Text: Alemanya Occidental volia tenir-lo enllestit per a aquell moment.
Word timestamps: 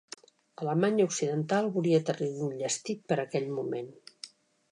Alemanya 0.61 1.05
Occidental 1.09 1.69
volia 1.75 2.01
tenir-lo 2.09 2.47
enllestit 2.47 3.03
per 3.11 3.17
a 3.19 3.27
aquell 3.29 3.49
moment. 3.61 3.93